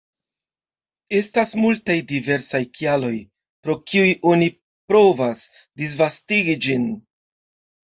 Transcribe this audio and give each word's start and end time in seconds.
Estas 1.17 1.51
multaj 1.63 1.97
diversaj 2.13 2.61
kialoj, 2.79 3.13
pro 3.67 3.77
kiuj 3.93 4.09
oni 4.33 4.49
provas 4.95 5.47
disvastigi 5.85 6.61
ĝin. 6.69 6.91